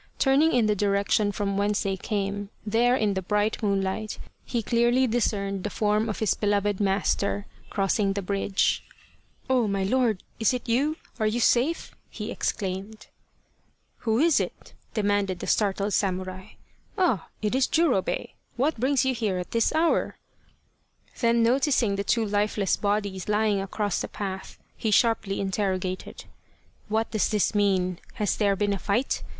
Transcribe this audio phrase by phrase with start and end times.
[0.17, 4.63] Turn ing in the direction from whence they came, there in the bright moonlight he
[4.63, 8.81] clearly discerned the form of his beloved master, crossing the bridge.
[8.81, 10.23] 7 The Quest of the Sword" Oh, my lord!
[10.39, 10.97] Is it you?
[11.19, 13.05] Are you safe?" he exclaimed."
[13.99, 16.53] Who is it?" demanded the startled samurai."
[16.97, 18.31] Ah it is Jurobei!
[18.55, 20.17] What brings you here at this hour?"
[21.21, 26.23] Then noticing the two lifeless bodies lying across the path, he sharply interrogated,"
[26.89, 27.99] What does this mean?
[28.13, 29.21] Has there been a fight